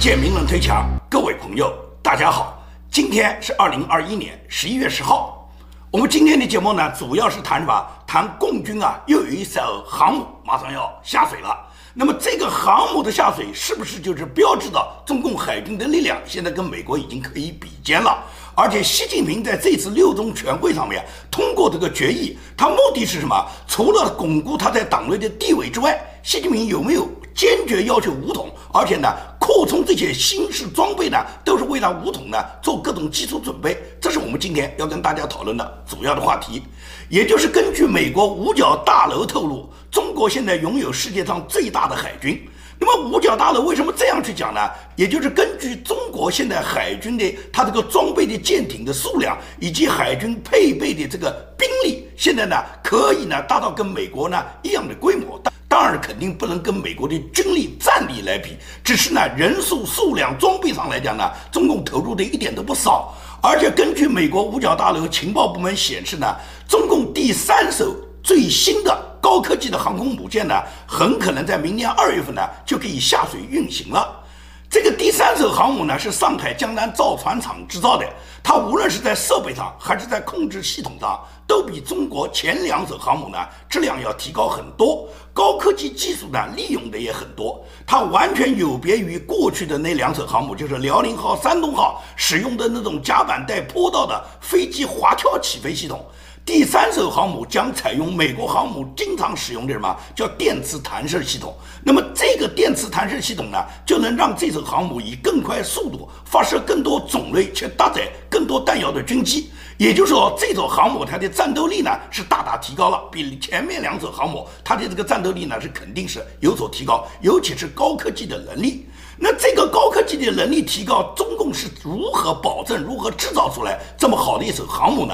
[0.00, 5.50] 建名论推墙，各位朋友，大家好，今天是二零二一年十一月十号。
[5.90, 7.84] 我们今天的节目呢，主要是谈什么？
[8.06, 11.48] 谈共军啊，又有一艘航母马上要下水了。
[11.94, 18.22] 那么这个航母的下水，是不是就是标志着中共海军的力量现在跟美国已经可以比肩了？
[18.54, 23.34] 而且习近平在这次六中全会上面通过这个决议，他目的是什么？
[23.66, 28.48] 除了巩固他在党内的地位之外，习近平有没有坚决要求武统？
[28.72, 29.12] 而且呢？
[29.48, 33.78] 扩充这些新式装备呢，都是为了武统呢做各种基础准备。
[33.98, 36.62] 这是我们今天要跟大家讨论的主要的话题。
[37.08, 42.46] 也就是根据美国五角大楼透露，中国现在拥有世界上最大的海军。
[42.78, 44.60] 那么五角大楼为什么这样去讲呢？
[44.96, 52.54] 也就是根据中国现在海军的它这个装备的舰艇的数量，以及海军配备的这个兵力，现在呢
[52.84, 55.40] 可以呢达到跟美国呢一样的规模。
[55.78, 63.14] 当然肯定不能跟美国的军力战力来比，只是呢人数、数量、装备上来讲呢，中共投入的一点都不少。
[63.40, 66.34] 而且根据美国五角大楼情报部门显示呢，
[66.68, 74.20] 中共第三艘最新的高科技的航空母舰呢，很可能在明年二月份呢就可以下水运行了。
[74.68, 78.04] 这个第三艘航母呢，是上海江南造船厂制造的。
[78.42, 87.62] 它无论是在设备上，还是在控制系统上，都比中国前两艘航母呢质量要提高很多，高科技技术呢利用的也很多。
[87.86, 96.04] 它完全有别于过去的那两艘航母，就是辽宁号、山东号使用的那种甲板带坡道的飞机滑跳起飞系统。
[96.48, 101.54] 第三艘航母将采用美国航母经常使用的什么叫电磁弹射系统？
[101.84, 109.50] 那么这个电磁弹射系统呢，就能让这艘航母以更快速度发射更多种类且搭载更多弹药的军机。
[109.76, 118.86] 也就是说，这艘航母它的战斗力呢是大大提高了，比前面两艘航母它的这个战斗力呢是肯定是有所提高，尤其是高科技的能力。
[119.20, 125.12] 那这个高科技的能力提高，中共是如何保证、如何制造出来这么好的一艘航母呢？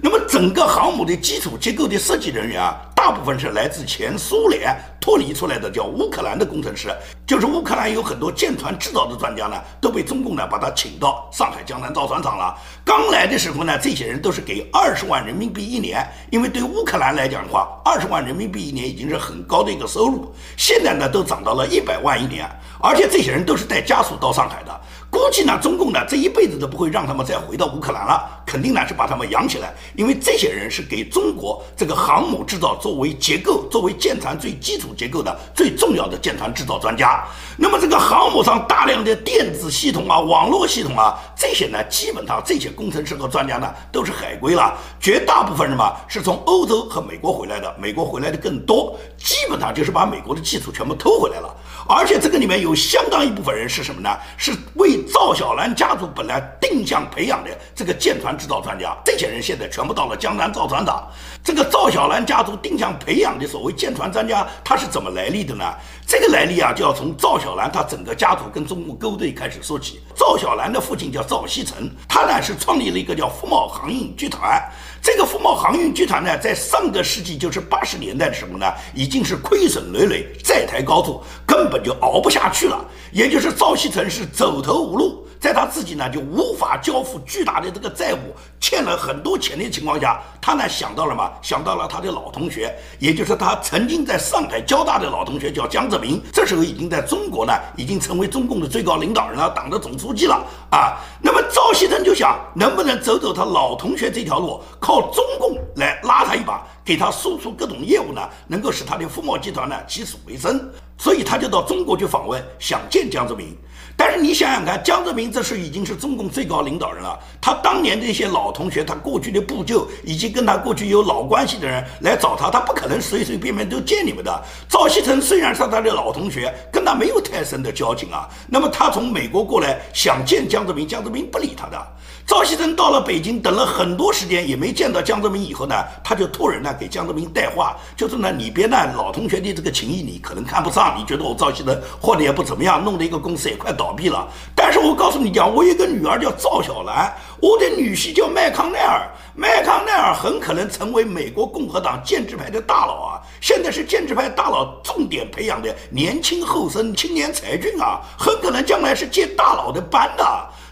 [0.00, 6.94] 那么整个航母的基础结构的设计人员啊，大部分是来自前苏联脱离出来的，叫乌克兰的工程师。
[7.26, 12.56] 就是乌克兰有很多舰船制造的专家呢，都被中共呢把他请到上海江南造船厂了。
[12.84, 20.32] 刚来的时候呢，这些人都是给二十万人民币一年，因为对乌克兰来讲的话，二十万人民币一年已经是很高的一个收入。
[20.56, 22.48] 现在呢，都涨到了一百万一年，
[22.80, 24.80] 而且这些人都是带家属到上海的。
[25.16, 37.24] 估计呢，中共呢这一辈子都不会让他们再回到乌克兰了，肯定呢是把他们养起来，因为这些人是给中国这个航母制造作为结构、作为舰船最基础结构的最重要的舰船制造专家。
[37.56, 51.48] 那么这个航母上大量的电子系统啊、网络系统啊，这些呢，基本上这些工程师和专家呢都是海归了，绝大部分什么是从欧洲和美国回来的，美国回来的更多，基本上就是把美国的技术全部偷回来了。
[51.88, 54.10] 而且这个里面有相当一部分人是什么呢？
[54.36, 61.08] 是为赵小兰家族本来定向培养的这个舰船制造专家，这些人现在全部到了江南造船厂。
[61.42, 65.64] 这个赵小兰家族定向培养的所谓舰船专家，他是怎么来历的呢？
[66.06, 70.00] 这个来历啊，就要从赵小兰他整个家族跟中共勾兑开始说起。
[70.14, 74.60] 赵小兰的父亲叫赵锡成，他呢是创立了一个叫福茂航运集团。
[75.02, 82.84] 这个福茂航运集团呢，在上个世纪就是八十年代的时候呢，已经是亏损累累，债台高筑，根本就熬不下去了。
[83.12, 85.24] 也就是赵锡成是走投无路。
[85.38, 91.30] 在他自己呢就无法交付巨大的这个债务，欠了很多钱的情况下，他呢想到了嘛？
[91.42, 96.20] 想到了他的老同学，也就是他曾经在上海交大的老同学，叫江泽民。
[96.32, 100.96] 这时候已经在中国呢，已经成为中共的最高领导人了，党的总书记了啊。
[101.22, 110.68] 那么赵锡成就想，能不能走走他老同学这条路，靠中共来拉他一把，给他输出各种业务呢，能够使他的富茂集团呢起死回生。
[110.98, 113.54] 所以他就到中国去访问，想见江泽民。
[113.98, 117.18] 但是你想想看，江泽民这是已经是中共最高领导人了。
[117.40, 124.44] 他当年的一些老同学，他过去的部就，以及跟他过去有老关系的人来找他，他不可能随随便便都见你们的。
[124.68, 128.28] 赵锡成虽然是他的老同学，跟他没有太深的交情啊。
[128.48, 131.86] 那么他从美国过来想见江泽民，江泽民不理他的。
[132.26, 144.26] 赵锡成到了北京，等了很多时间也没见到江泽民，以后呢，他就托人呢给江泽民带话，就是呢，你别呢老同学的这个情谊你可能看不上，你觉得我赵锡成混的也不怎么样，弄得一个公司也快倒闭了。
[144.56, 160.24] 但是我告诉你讲，我有个女儿叫赵小兰，我的女婿叫麦康奈尔，麦康奈尔很可能成为美国共和党建制派的大佬啊，现在是建制派大佬重点培养的年轻后生、青年才俊啊，很可能将来是接大佬的班的。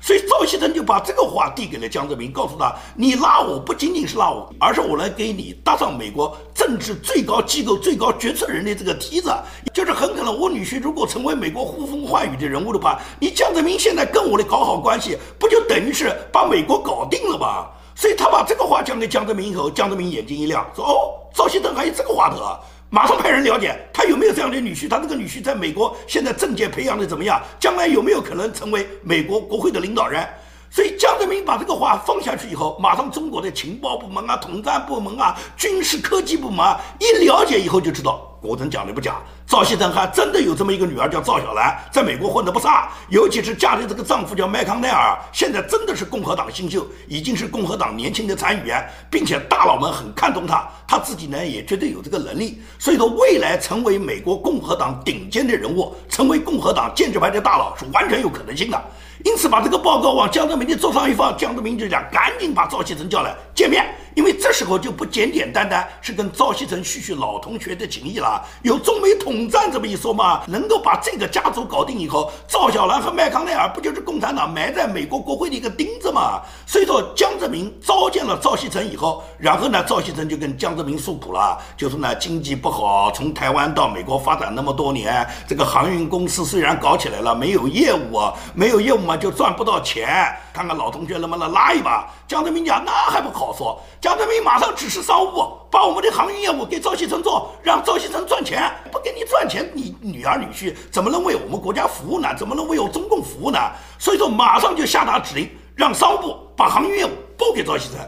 [0.05, 9.33] 所以赵锡成就把这个话递给了江泽民，告诉他：你拉我不仅仅是拉我，而是我来给你搭上美国政治最高机构、最高决策人的这个梯子。
[9.73, 17.69] 就是很可能我女婿如果成为美国呼风唤雨的人物的话，你江泽民现在跟我的搞好关系，不就等于是把美国搞定了吗？
[17.95, 22.61] 所以他把这个话讲给江泽民以后，江泽民眼睛一亮，说：哦，赵锡成还有这个话头啊！
[22.95, 30.25] 马上派人了解他有没有这样的女婿，他那个女婿在美国现在政界培养的怎么样，将来有没有可能成为美国国会的领导人？
[30.71, 38.31] 所以江泽民把这个话放下去以后，马上中国的情报部门啊、统战部门啊、军事科技部门啊一了解以后就知道。
[38.41, 58.83] 国珍讲的不假，赵锡成还真的有这么一个女儿叫赵小兰，在美国混得不差，尤其是嫁的这个丈夫叫麦康奈尔，现在真的是共和党新秀，已经是共和党年轻的参议员，并且大佬们很看重他，他自己呢也绝对有这个能力，所以说未来成为美国共和党顶尖的人物，成为共和党建制派的大佬是完全有可能性的。
[59.25, 63.95] 因此把这个报告往江泽民的桌上一放，江泽民就讲赶紧把赵锡成叫来见面。
[64.15, 76.41] 因为这时候就不简简单单是跟赵锡成叙叙老同学的情谊了，有中美统冷战这么一说嘛，能够把这个家族搞定以后，赵小兰和麦康奈尔不就是共产党埋在美国国会的一个钉子嘛？
[76.65, 88.21] 所以说江泽民召见了赵锡成以后，然后呢，赵锡成就跟江泽民诉苦了，就说呢经济不好，从台湾到美国发展那么多年，这个航运公司虽然搞起来了，没有业务，
[88.55, 92.09] 没有业务嘛就赚不到钱，看看老同学能不能拉一把。
[92.29, 93.83] 江泽民讲那还不好说。
[94.01, 98.73] 江泽民马上指示商务部把我们的航运业务给赵锡成做，让赵锡成赚钱。
[98.93, 102.33] 不给你赚钱，你女儿女婿怎么能为我们国家服务呢？
[102.39, 103.59] 怎么能为我中共服务呢？
[103.99, 107.99] 所以说，马上就下达指令，让商务部把航运业务拨给赵锡成。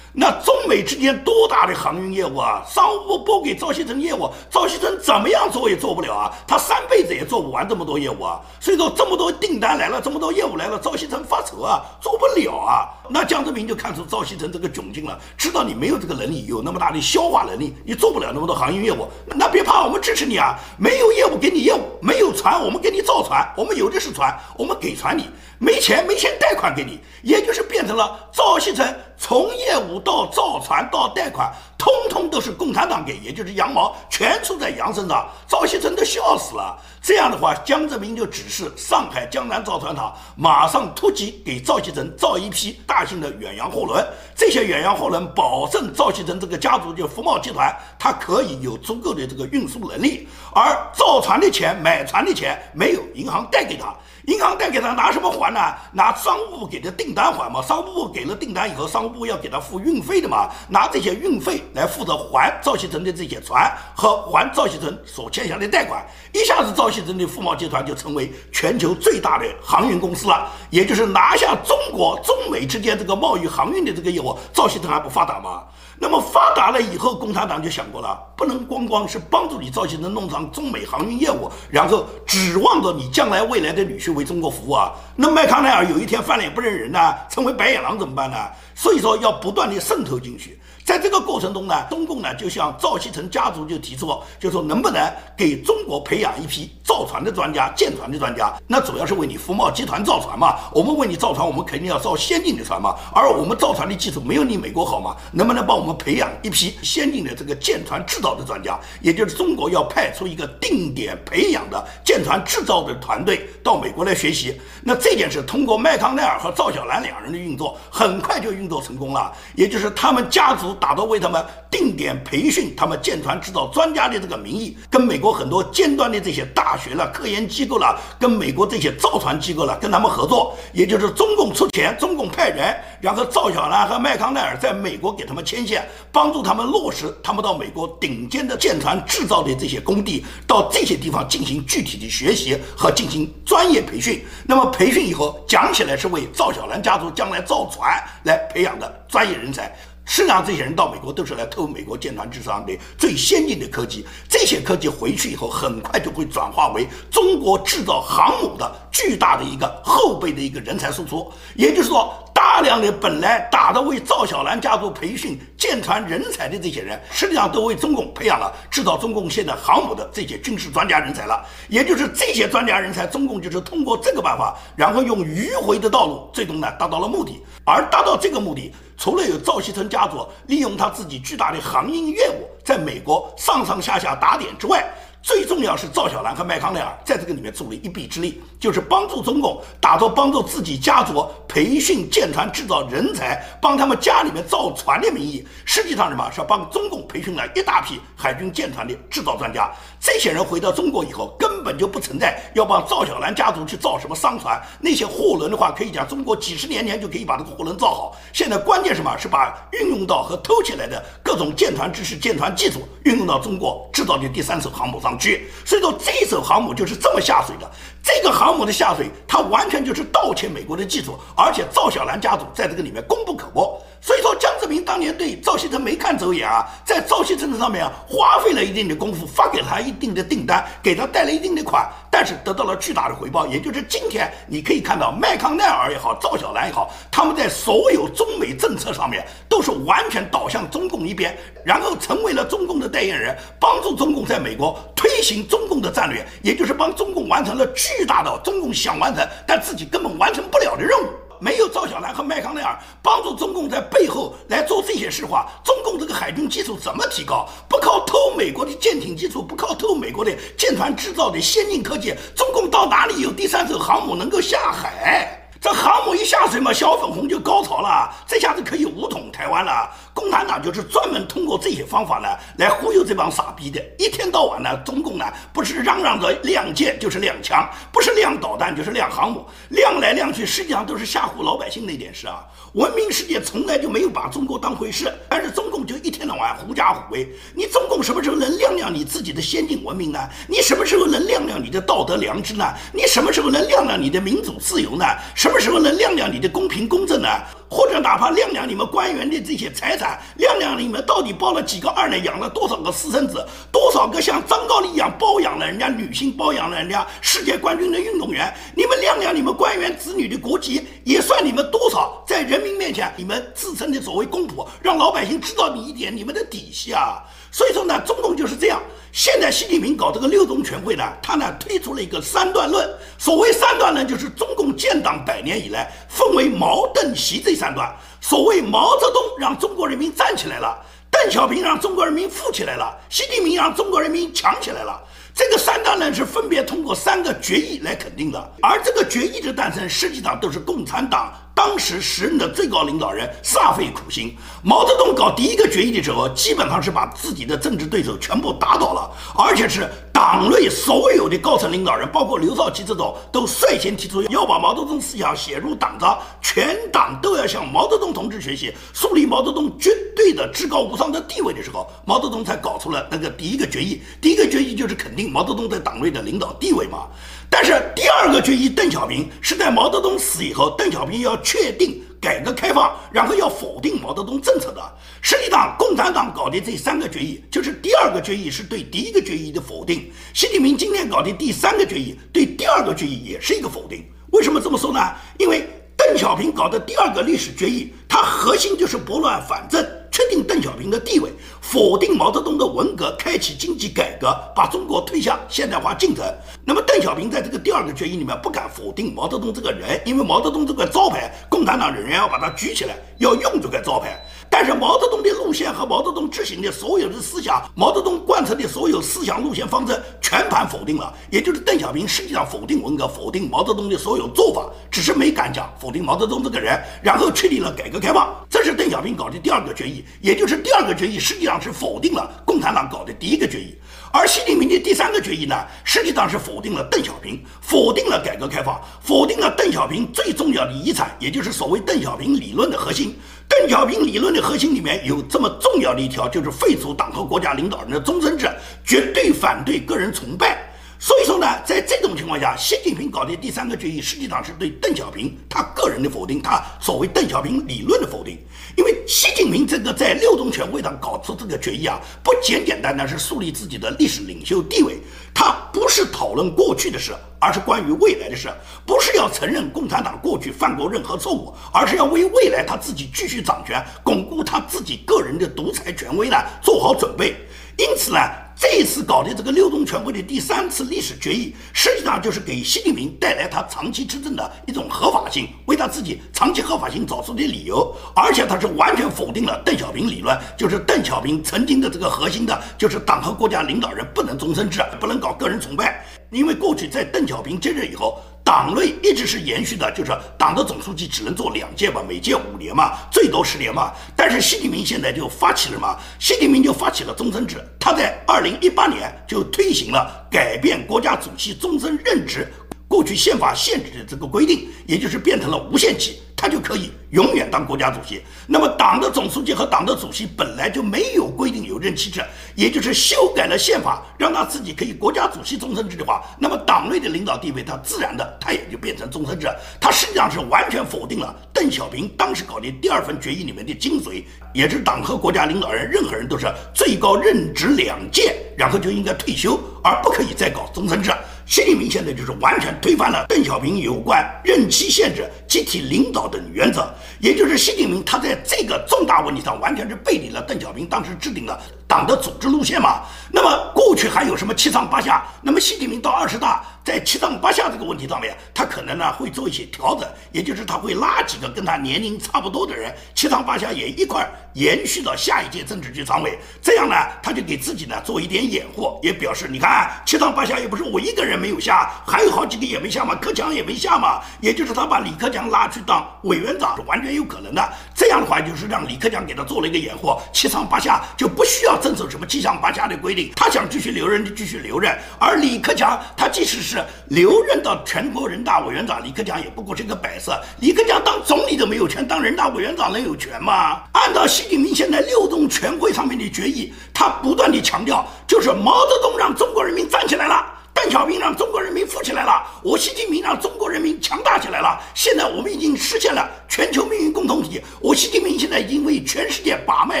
[0.12, 2.62] 那中美之间多大的航运业务啊！
[2.66, 6.32] 商务部拨给赵锡成业务，赵锡成怎么样做也做不了啊！
[6.48, 8.40] 他三辈子也做不完这么多业务啊！
[8.58, 12.88] 所以说这么多订单来了，这么多业务来了，赵锡成发愁啊，做不了啊！
[13.08, 20.58] 那江泽民就看出赵锡成这个窘境了，知道你没有这个能力，有那么大的消化能力，你做不了那么多航运业务，那别怕，我们支持你啊！
[20.76, 25.28] 没有业务给你业务，没有船，我们给你造船，我们有的是船，我们给船你。
[25.62, 28.82] 没钱，没钱贷款给你，也就是变成了赵锡成
[29.18, 35.26] 从业务到造船到贷款，通通都是共产党给，也就是羊毛全出在羊身上。
[35.48, 36.78] 赵锡成都笑死了。
[37.02, 44.06] 这样的话，江泽民就指示上海江南造船厂马上突击给赵锡成造一批大型的远洋货轮，
[44.36, 53.94] 这些远洋货轮保证赵锡成这个家族就福茂集团，它可以有足够的这个运输能力，而造船的钱、买船的钱没有，银行贷给他。
[54.26, 55.58] 银行贷给他拿什么还呢？
[55.92, 57.62] 拿商务部给的订单还嘛？
[57.62, 60.50] 商务部给了订单以后，商务部要给他付运费的嘛？
[60.68, 70.50] 拿这些运费来负责还赵锡成的这些船和还赵锡成所欠下的贷款，一下子赵锡成的富茂集团就成为全球最大的航运公司了。
[70.70, 75.64] 也就是拿下中国中美之间这个贸易航运的这个业务，赵锡成还不发达吗？
[76.02, 84.92] 那么发达了以后，共产党就想过了，不能光光是帮助你赵锡成弄上中美航运业务，然后指望着你将来未来的女婿为中国服务啊。
[85.14, 88.36] 那麦康奈尔有一天翻脸不认人呢，成为白眼狼怎么办呢？
[88.74, 90.59] 所以说要不断的渗透进去。
[90.84, 95.00] 在这个过程中呢，中共呢就向赵锡成家族就提出，就说能不能
[95.36, 98.52] 给中国培养一批造船的专家、舰船的专家？
[98.66, 100.56] 那主要是为你福茂集团造船嘛。
[100.74, 102.96] 我们为你造船，我们肯定要造先进的船嘛。
[103.14, 105.14] 而我们造船的技术没有你美国好嘛？
[105.30, 108.76] 能不能帮我们培养一批先进的这个舰船制造的专家？
[109.00, 114.60] 也就是中国要派出一个定点培养的舰船制造的团队到美国来学习。
[114.82, 119.32] 那这件事通过麦康奈尔和赵小兰两人的运作，很快就运作成功了。
[119.54, 120.74] 也就是他们家族。
[120.80, 144.24] 打着为他们定点培训他们舰船制造专家的这个名义，跟美国很多尖端的这些大学了、科研机构了，跟美国这些造船机构了，跟他们合作，也就是中共出钱，中共派人，然后赵小兰和麦康奈尔在美国给他们牵线，帮助他们落实他们到美国顶尖的舰船制造的这些工地，到这些地方进行具体的学习和进行专业培训。
[144.46, 149.70] 那么培训以后，讲起来是为赵小兰家族将来造船来培养的专业人才。
[150.04, 154.04] 实际上，这些人到美国都是来偷美国舰船制造商的最先进的科技。
[154.28, 161.32] 这些科技回去以后，很快就会转化为中国制造航母的巨大的一个后备的一个人才输出。
[161.54, 171.44] 也就是说，大量的本来打着为赵小兰家族培训舰船人才的这些人，实际上都为中共培养了制造中共现在航母的这些军事专家人才了。
[171.68, 177.42] 也就是这些专家人才，中共就是通过这个办法，然后用迂回的道路，最终呢达到了目的。
[177.64, 178.72] 而达到这个目的。
[179.02, 184.84] 除了有赵锡成家族利用他自己巨大的航运业务在美国上上下下打点之外，
[185.22, 199.70] 最重要是赵小兰和麦康奈尔在这个里面助了一臂之力，就是帮助中共打造帮助自己家族培训舰船制造人才，帮他们家里面造船的名义，实际上什么是帮中共培训了一大批海军舰船的制造专家。
[200.00, 208.16] 这些人回到中国以后，根本就不存在要帮赵小兰家族去造什么商船，那些货轮的话，可以讲中国几十年前就可以把这个货轮造好。
[208.32, 215.48] 现在关键什么是把运用到和偷起来的各种舰船知识、舰船技术运用到中国制造的第三艘航母上去。
[215.64, 217.70] 所以说，这艘航母就是这么下水的。
[218.02, 223.80] 这个航母的下水，它完全就是盗窃美国的技术，而且赵小兰家族在这个里面功不可没。
[224.02, 233.46] 所以说，江泽民当年对赵锡成没看走眼啊，在赵锡成上面啊花费了一定的功夫，发给他一定的订单，给他贷了一定的款，但是得到了巨大的回报。
[233.46, 251.06] 也就是今天你可以看到麦康奈尔也好，赵小兰也好，他们在所有中美政策上面都是完全倒向中共一边，然后成为了中共的代言人，帮助中共在美国推行中共的战略，也就是帮中共完成了巨大的中共想完成但自己根本完成不了的任务。
[251.40, 257.48] 没有赵小兰和麦康奈尔帮助中共在背后来做这些事话，中共这个海军基础怎么提高？
[257.68, 265.39] 不靠偷美国的舰艇基础，不靠偷美国的舰船制造的先进科技，中共到哪里有第三艘航母能够下海？
[265.60, 269.90] 这航母一下水嘛，小粉红就高潮了，这下子可以武统台湾了。
[270.14, 273.78] 共产党就是专门通过这些方法呢，来忽悠这帮傻逼的。
[273.98, 282.42] 一天到晚呢，中共呢不是嚷嚷着亮剑就是亮枪，不是亮导弹就是亮航母，亮来亮去，实际上都是吓唬老百姓那点事啊。
[282.74, 287.28] 文明世界从来就没有把中国当回事，但是中共就一天到晚狐假虎威。
[287.52, 290.20] 你中共什么时候能亮亮你自己的先进文明呢？
[290.46, 292.64] 你什么时候能亮亮你的道德良知呢？
[292.94, 295.04] 你什么时候能亮亮你的民主自由呢？
[295.34, 297.28] 什么时候能亮亮你的公平公正呢？
[297.70, 308.52] 或者哪怕亮亮你们官员的这些财产，亮亮你们到底包了几个二奶，养了多少个私生子，多少个像张高丽一样包养了人家女性，包养了人家世界冠军的运动员？
[308.74, 317.22] 你们亮亮你们官员子女的国籍，也算你们多少在人民面前你们自称的所谓公仆，让老百姓知道你一点你们的底细啊！
[317.50, 318.80] 所以说呢，中共就是这样。
[319.12, 322.88] 现在习近平搞这个六中全会呢，他呢推出了一个三段论。
[323.18, 327.92] 所谓三段论，就是中共建党百年以来分为毛、邓、习这三段。
[328.20, 330.78] 所谓毛泽东让中国人民站起来了，
[331.10, 335.00] 邓小平让中国人民富起来了，习近平让中国人民强起来了。
[335.34, 344.34] 这个三段论是分别通过三个决议来肯定的，而这个决议的诞生，实际上都是共产党当时时任的最高领导人煞费苦心。
[344.62, 349.86] 毛泽东搞第一个决议的时候，基本上是把自己的政治对手全部打倒了，而且是。
[350.12, 364.02] 党内所有的高层领导人，包括刘少奇这种，都率先提出要把毛泽东思想写入党章，全党都要向毛泽东同志学习，树立毛泽东绝对的至高无上的地位的时候，毛泽东才搞出了那个第一个决议。
[364.20, 367.06] 第一个决议就是肯定毛泽东在党内的领导地位嘛。
[367.50, 372.02] 但是第二个决议，邓小平是在毛泽东死以后，邓小平要确定。
[372.20, 374.92] 改革开放，然后要否定毛泽东政策的，
[375.22, 380.12] 实际上共产党搞的这三个决议，就是第二个决议是对第一个决议的否定。
[380.34, 384.04] 习近平今天搞的第三个决议，对第二个决议也是一个否定。
[384.32, 385.00] 为什么这么说呢？
[385.38, 385.66] 因为
[385.96, 389.82] 邓小平搞的第二个历史决议，它核心就是拨乱反正。
[390.10, 396.24] 确定邓小平的地位，否定毛泽东的文革，开启经济改革，把中国推向现代化进程。
[396.64, 404.20] 那么邓小平在这个第二个决议里面不敢否定毛泽东这个人，因为毛泽东这块招牌，共产党仍然要把它举起来，要用这块招牌。
[404.52, 411.14] 但是毛泽东的路线和毛泽东执行的所有的思想，毛泽东贯彻的所有思想路线方针，全盘否定了。
[411.30, 418.34] 也就是邓小平实际上否定文革，否定毛泽东的所有做法，只是没敢讲否定毛泽东这个人，然后确立了改革开放。
[418.50, 423.78] 这是邓小平搞的第二个决议，也就是第二个决议实际上是否定了共产党搞的第一个决议。
[424.12, 425.54] 而习近平的第三个决议呢，
[425.84, 433.16] 实际上是否定了邓小平，否定了改革开放，否定了邓小平最重要的遗产，也就是所谓邓小平理论的核心。
[433.50, 438.48] 邓小平理论的核心里面有这么重要的一条，就是废除党和国家领导人的终身制，
[438.84, 440.69] 绝对反对个人崇拜。
[441.02, 448.36] 所以说呢，在这种情况下，习近平搞的第三个决议，实际上是对邓小平他个人的否定，他所谓邓小平理论的否定。
[448.76, 454.98] 因为习近平这个在六中全会上搞出这个决议啊，不简简单单是树立自己的历史领袖地位，
[455.32, 458.50] 他不是讨论过去的事，而是关于未来的事，
[458.84, 467.34] 不是要承认共产党过去犯过任何错误，而是要为未来他自己继续掌权、巩固他自己个人的独裁权威呢做好准备。
[467.78, 468.20] 因此呢。
[468.60, 477.96] 这一次搞的这个六中全会的第三次历史决议，实际上就是给习近平带来他长期执政的一种合法性，为他自己长期合法性找出的理由。
[478.14, 486.04] 而且他是完全否定了邓小平理论，就是邓小平曾经的这个核心的，就是党和国家领导人不能终身制，不能搞个人崇拜。
[486.30, 488.20] 因为过去在邓小平接任以后。
[488.44, 493.92] 党内一直是延续的，就是党的总书记只能做两届吧，每届五年嘛，最多十年嘛。
[494.16, 497.56] 但是习近平现在就发起了嘛，习近平就发起了终身制。
[497.78, 502.46] 他在二零一八年就推行了改变国家主席终身任职，
[502.90, 506.20] 过去宪法限制的这个规定，也就是变成了无限期。
[506.36, 508.22] 他就可以永远当国家主席。
[508.48, 512.20] 那么，党的总书记和党的主席本来就没有规定有任期制，
[512.56, 519.46] 也就是修改了宪法，让他自己可以国家主席终身制的话，那么党内的领导地位，他自然的他也就变成终身制。
[519.78, 531.12] 他实际上是完全否定了邓小平当时搞的第二份决议里面的精髓，也是党和国家领导人任何人都是最高任职两届，然后就应该退休，而不可以再搞终身制。
[531.50, 536.88] 习近平现在就是完全推翻了邓小平有关任期限制、集体领导等原则，
[537.18, 541.60] 也就是习近平他在这个重大问题上完全是背离了邓小平当时制定的
[541.90, 543.02] 党的组织路线嘛。
[543.32, 545.24] 那么过去还有什么七上八下？
[545.42, 546.62] 那么习近平到二十大。
[546.82, 576.84] 在七上八下这个问题上面，他可能呢会做一些调整，也就是他会拉几个跟他年龄差不多的人，七上八下也一块延续到下一届政治局常委，这样呢他就给自己呢做一点掩护，也表示你看七上八下又不是我一个人没有下，还有好几个也没下嘛，克强也没下嘛，也就是他把李克强拉去当委员长是完全有可能的，这样的话就是让李克强给他做了一个掩护，七上八下就不需要遵守什么七上八下的规定，他想继续留任就继续留任，而李克强他即使是。
[577.08, 580.40] 留任到全国人大委员长，李克强也不过是个摆设。
[580.60, 583.82] 李克强当总理都没有权，当人大委员长能有权吗？
[583.92, 590.46] 按照习近平现在六中全会上面的决议，他不断的强调，就是毛泽东让中国人民站起来了。
[590.72, 594.80] 邓小平让中国人民富起来了，我习近平让中国人民强大起来了。
[594.94, 597.60] 现在我们已经实现了全球命运共同体。
[597.80, 600.00] 我习近平现在已经为全世界把脉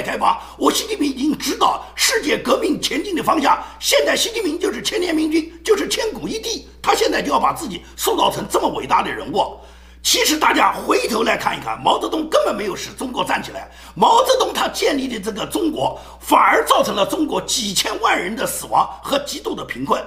[0.00, 3.62] 开方，我习近平已经指导世界革命前进的方向。
[3.78, 6.66] 现在习近平就是千年明君，就是千古一帝。
[6.80, 9.58] 他现在就要把自己塑造成这么伟大的人物。
[10.02, 13.70] 其实大家回头来看一看，毛泽东根本没有使中国站起来。
[13.94, 20.02] 毛泽东他建立的这个中国，反而造成了中国几千万人的死亡和极度的贫困。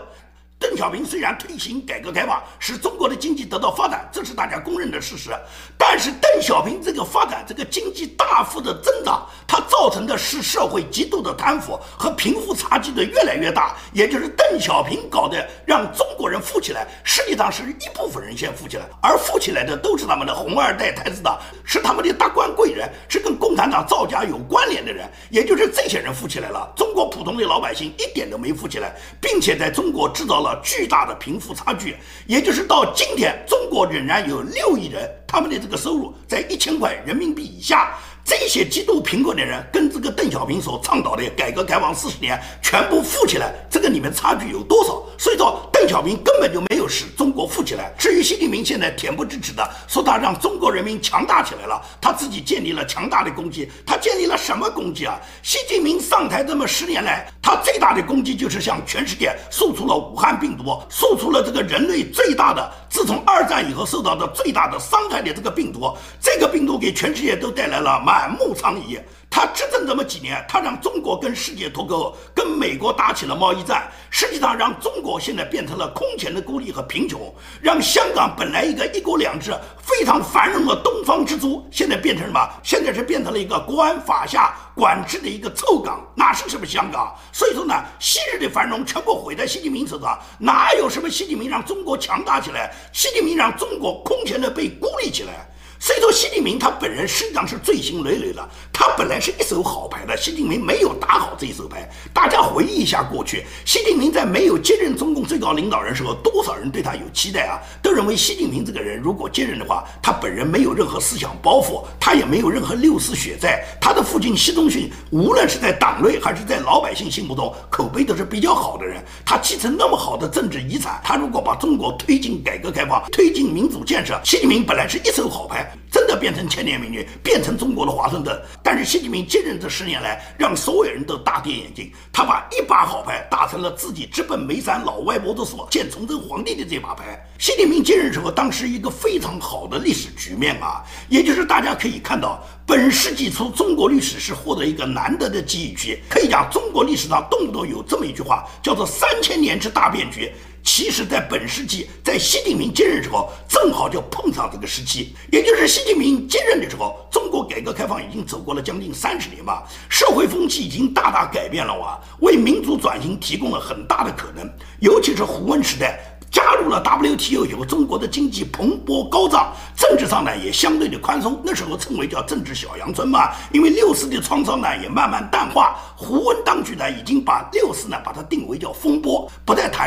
[0.63, 5.30] 邓小平虽然推行改革开放，使中国的经济得到发展，这是大家公认的事实。
[5.78, 13.76] 但是邓小平这个发展，这个经济大幅的增长，它造成的是社会极度的贪腐和贫富差距的越来越大。
[13.91, 25.12] 也就是邓小平搞的，让中国人富起来，实际上是一部分人先富起来，而富起来的都是他们的红二代、太子党，是他们的达官贵人，是跟共产党造假有关联的人。
[25.30, 30.53] 也就是这些人富起来了，中国普通的老百姓一点都没富起来，并且在中国制造了。
[30.62, 31.96] 巨大的贫富差距，
[32.28, 37.98] 也就是到今天，中国仍然有六亿人，他们的这个收入在一千块人民币以下。
[38.25, 45.03] 这些极度贫困的人，跟这个邓小平所倡导的改革开放四十年全部富起来，这个里面差距有多少？
[45.17, 47.93] 所以说，邓小平根本就没有使中国富起来。
[47.97, 55.19] 至于习近平现在恬不知耻的说他让中国人民强大起来了，他自己建立了强大的功绩，他建立了什么功绩啊？
[55.41, 69.02] 习近平上台这么十年来，他最大的功绩就是向全世界诉出了武汉病毒，诉出了这个人类最大的，自从二战以后受到的最大的伤害的这个病毒，这个病毒给全世界都带来了满满目疮痍。
[69.28, 82.47] 他执政这么几年，他让中国跟世界脱钩，跟美国打起了贸易战，实际上让中国现在变成了空前的孤立和贫穷，让香港本来一个一国两制非常繁荣的东方之珠，现在变成什么？
[82.62, 87.15] 现在是变成了一个国安法下管制的一个臭港，哪是什么香港？
[87.32, 92.71] 所以说呢，昔日的繁荣全部毁在习近平手上，哪有什么习近平让中国强大起来？
[92.93, 95.49] 习近平让中国空前的被孤立起来。
[95.84, 98.41] 所以说，习近平他本人实际上是罪行累累的。
[98.72, 101.89] 他本来是一手好牌的，习近平没有打好这一手牌。
[102.13, 107.60] 大家回忆一下过去，习近平在没有接任中共最高领导人时候，多少人对他有期待啊？
[107.82, 113.62] 都认为习近平这个人如果接任的话，他本人没有任何思想包袱，他也没有任何六四血债。
[113.82, 119.04] 他的父亲习仲勋，无论是在党内还是在老百姓心目中，口碑都是比较好的人。
[119.26, 125.72] 他继承那么好的政治遗产，他如果把中国推进改革开放，推进民主建设，习近平本来是一手好牌。
[125.91, 128.39] 真的变成千年美女，变成中国的华盛顿。
[128.63, 137.19] 但是习近平接任这十年来，让所有人都大跌眼镜，他把一把好牌打成了自己直奔眉山老外婆的所见崇祯皇帝的这把牌。
[137.38, 150.31] 习近平接任时候，当时一个非常好的历史局面啊，也就是大家可以看到，本世纪初中国历史是获得一个难得的机遇，可以讲中国历史上动不动有这么一句话，叫做三千年之大变局。
[150.63, 164.49] 其实，在本世纪，在习近平接任之后，正好就碰上这个时期，也就是习近平接任的时候，中国改革开放已经走过了将近三十年吧，社会风气已经大大改变了哇，为民主转型提供了很大的可能，
[164.80, 165.99] 尤其是胡温时代。
[166.32, 171.39] 加入了 WTO 以后，中国的经济蓬勃高涨，政治上呢也相对的宽松。
[171.45, 173.30] 那时候称为叫政治小阳春嘛。
[173.52, 179.83] 因为六四的创伤呢也慢慢淡化，胡温当局呢已经把六四呢把它定为叫风波，不再谈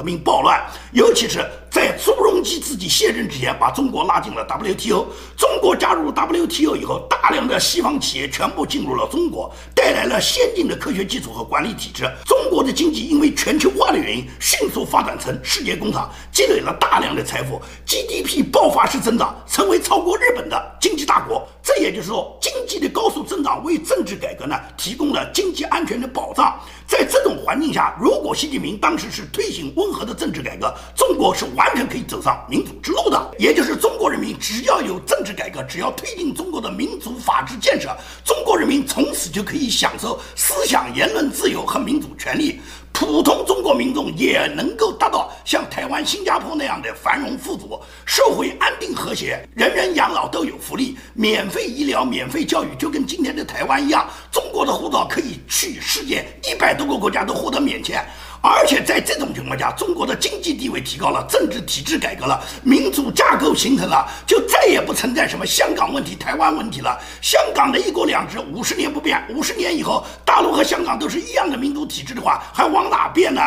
[0.00, 0.58] 革命暴乱。
[0.92, 1.38] 尤其是
[1.70, 5.06] 在朱镕基自己卸任之前，把中国拉进了 WTO。
[5.36, 12.10] 中国加入 WTO 以后，大量的西方企业全部进入了中国，带来了先进的科学基础和管理体制。
[12.26, 15.70] 中国的经济因为全球化的原因，迅速发展成世界。
[15.80, 21.48] 工厂积累了大量的财富，GDP 爆发式增长，成为超过日本的经济大国。
[21.62, 26.60] 这也就是说，经济的高速增长为政治改革呢提供了经济安全的保障。
[26.86, 33.34] 在这种环境下，如果习近平当时是推行温和的政治改革，中国是完全可以走上民主之路的。
[33.38, 42.60] 也就是中国人民只要有政治改革，只要推进中国的民主法治建设，中国人民从此就可以享受思想言论自由和民主权利。
[42.92, 54.06] 普通中国民众也能够达到像台湾、新加坡那样的繁荣富足，社会安定和谐，人人养老都有福利，免费医疗、免费教育，就跟今天的台湾一样。
[54.30, 58.04] 中国的护照可以去世界一百多个国家都获得免签。
[58.42, 66.98] 而且在这种情况下，中国的经济地位提高了，政治体制改革了，民主架构形成了，就再也不存在什么香港问题、台湾问题了。
[67.20, 73.42] 香港的一国两制五十年不变，五十年以后，大陆和香港都是一样的民主体制的话，还往哪变呢？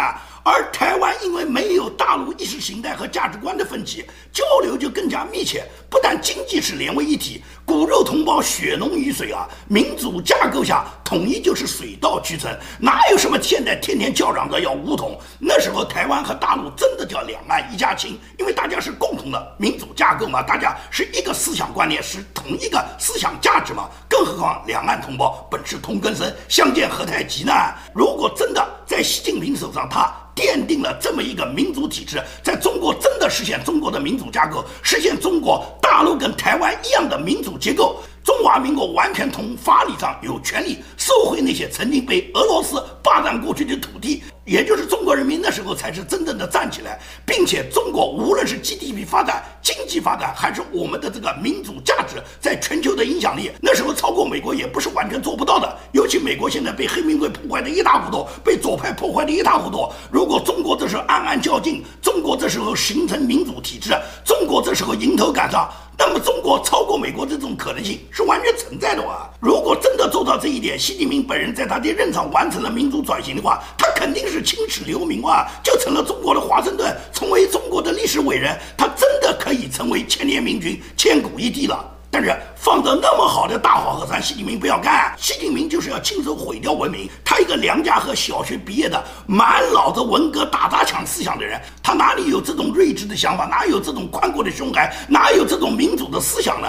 [0.46, 5.64] 而台湾因为没有大陆意识形态和价值观的分歧，交流就更加密切。
[5.90, 9.48] 不但经济是连为一体，骨肉同胞，血浓于水啊！
[9.68, 15.18] 民主架构下，统一就是水到渠成，哪有什么现在天天叫嚷着要武统？
[15.40, 23.90] 那时候台湾和大陆真的叫两岸一家亲，因为大家是共同的民主架构嘛，大家是一个思想观念，是同一个思想价值嘛。
[24.10, 27.54] 更何况两岸同胞本是同根生，相见何太急呢？
[27.94, 30.14] 如果真的在习近平手上，他。
[30.36, 38.00] 奠定了这么一个民主体制，在中国真的实现中国的民主架构，实现中国大陆跟台湾一样的民主结构。
[38.24, 55.78] 中华民国完全从法理上有权利收回那些曾经被俄罗斯霸占过去的土地，也就是中国人民那时候才是真正的站起来，并且中国无论是 GDP 发展、经济发展，还是我们的这个民主价值在全球的影响力，那时候超过美国也不是完全做不到的。
[55.92, 59.92] 尤其美国现在被黑名贵破坏的一塌糊涂，被左派破坏的一塌糊涂。
[60.10, 63.92] 如果中国这时候暗暗较劲，中国这时候形成民主体制，
[64.24, 65.70] 中国这时候迎头赶上。
[65.98, 69.30] 那么，中国超过美国这种可能性是完全存在的啊！
[69.40, 81.92] 如果真的做到这一点，习近平本人在他的任上完成了民主转型的话，他肯定是青史留名啊，就成了中国的华盛顿，成为中国的历史伟人，他真的可以成为千年明君，千古一帝了。
[82.14, 85.12] 但是放着那么好的大好河山，习近平不要干。
[85.18, 87.10] 习近平就是要亲手毁掉文明。
[87.26, 93.46] 他一个梁家河小学毕业的，满脑子文革打砸抢思想的人，他哪里有这种睿智的想法？
[93.46, 94.96] 哪有这种宽阔的胸怀？
[95.10, 96.68] 哪有这种民主的思想呢？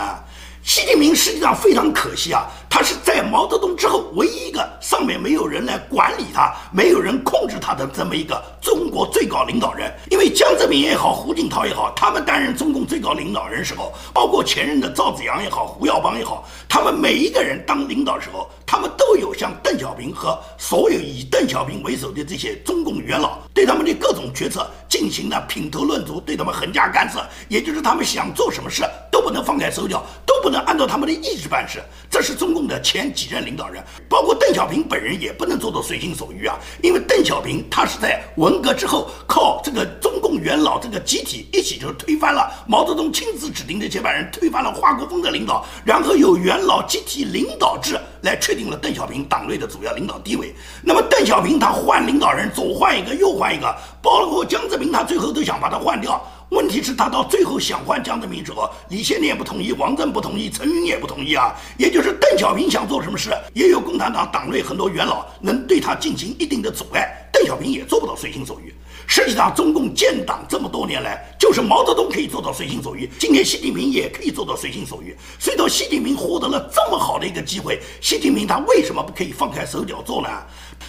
[0.65, 9.93] 习近平实际上非常可惜啊，他是在毛泽东之后唯一一个上面没有人来管理他、没有人控制他的这么一个中国最高领导人。
[10.11, 28.83] 因为江泽民也好，胡锦涛也好，他们担任中共最高领导人时候，包括前任的赵紫阳也好、胡耀邦也好，他们每一个人当领导时候，他们都有像邓小平和所有以邓小平为首的这些中共元老对他们的各种决策进行了品头论足，对他们横加干涉，也就是他们想做什么事
[29.25, 30.63] 不能放开手脚，都不能。
[30.67, 36.59] 按照他们的意志办事，这是中共的前几任领导人，包括邓小平本人也不能做到随心所欲啊。
[36.83, 50.55] 因为邓小平他是在文革之后，靠这个中共元老这个集体一起就推翻了毛泽东亲自指定的接班人，推翻了华国锋的领导，然后由元老集体领导制来确定了邓小平党内的主要领导地位。
[50.83, 56.23] 那么邓小平他换领导人，左换一个，右换一个，包括江泽民，他最后都想把他换掉。
[56.55, 61.53] 问题是，他到最后想换江泽民之后，李先念不同意，王震不同意，陈云也不同意啊。
[61.77, 68.73] 也就是邓小平想做什么事，也有共产党党内很多元老能对他进行一定的阻碍，邓小平也做不到随心所欲。
[69.07, 75.17] 实际上，中共建党这么多年来，就是毛泽东可以做到随心所欲，今天习近平也可以做到随心所欲。
[75.39, 80.29] 所以说，习近平获得了这么好的一个机会，习近平他为什么不可以放开手脚做呢？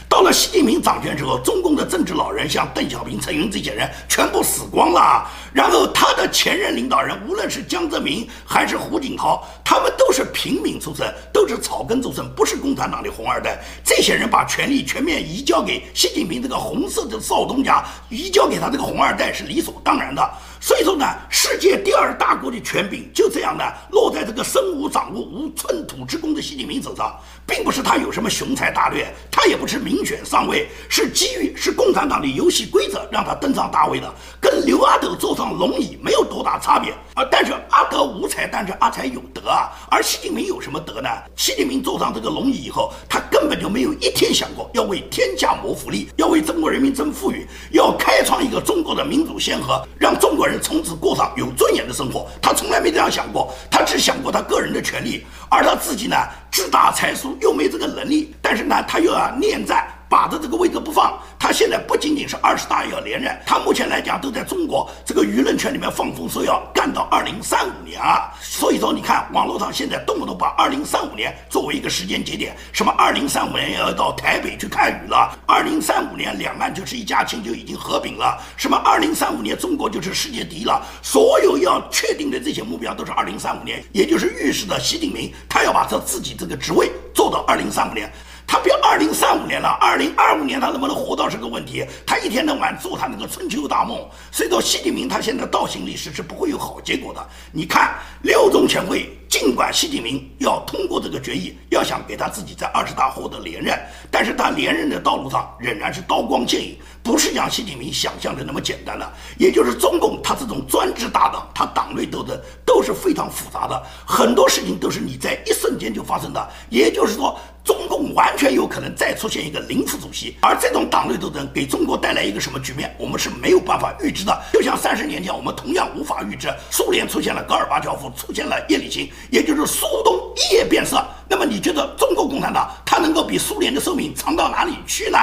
[0.10, 5.30] 到了习近平掌权之后，中共的政治老人像邓小平、陈云这些人全部死光了。
[5.54, 13.64] 然后他的前任领导人，无论是江泽民还是胡锦涛，他们都是平民出身，都是草根出身，不是共产党的红二代。
[13.84, 20.30] 这些人把权力全面移交给习近平这个红色的少东家，移交给他这个红二代是理所当然的。
[20.66, 37.24] 所以说呢，世界第二大国的权柄就这样的落在这个身无长物、无寸土之功的习近平手上，并不是他有什么雄才大略，他也不是民选上位，是机遇，是共产党的游戏规则让他登上大位的，跟刘阿斗坐上龙椅没有多大差别啊。
[37.30, 39.70] 但是阿德无才，但是阿才有德啊。
[39.92, 41.08] 而习近平有什么德呢？
[41.36, 50.55] 习近平坐上这个龙椅以后，他根本就没有一天想过要为天下谋福利，要为中国人民争富裕，要开创一个中国的民主先河，让中国人。
[50.60, 56.16] 从此过上有尊严的生活，他从来没这样想过，他只想过他个人的权利，而他自己呢，
[56.52, 59.88] 志大才疏，又没这个能力，但是呢，他又要念战。
[60.10, 68.32] 把着这个位置不放，他现在不仅仅是二十大要连任，他目前来讲都在中国这个舆论圈里面放风说要干到二零三五年啊。
[68.42, 88.12] 所以说，你看网络上现在动不动把二零三五年作为一个时间节点，什么二零三五年要到台北去看雨了，二零三五年两岸就是一家亲就已经合并了，什么二零三五年中国就是世界第一了，所有要确定的这些目标都是二零三五年，也就是预示着习近平他要把他自己这个职位做到二零三五年。
[88.48, 91.86] 他别二零三五年了，二零二五年他能不能活到是个问题。
[92.06, 93.98] 他一天到晚做他那个春秋大梦，
[94.32, 97.28] 所以说习近平他现在倒行逆施是不会有好结果的。
[97.52, 99.10] 你看六中全会。
[99.28, 103.78] 尽管习近平要通过这个决议，要想给他自己在二十大获得连任，
[104.10, 109.14] 但是他连任的道路上仍然是刀光剑影，不是像习近平想象的那么简单的。
[109.38, 116.50] 也就是中共他这种专制大党，他党内斗争都是非常复杂的，很多事情都是你在一瞬间就发生的。
[116.70, 124.44] 也就是说，中共完全有可能再出现一个零副主席，而这种党内斗争给中国带来一个什么局面，我们是没有办法预知的。
[124.54, 129.10] 就像三十年前，我们同样无法预知苏联出现了戈尔巴乔夫，出现了叶利钦。
[129.32, 135.18] 也就是苏东一夜变色，那么你觉得中国共产党它能够比苏联的寿命长到哪里去呢？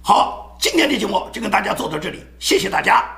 [0.00, 3.17] 好，今天的节目就跟大家做到这里，谢谢大家。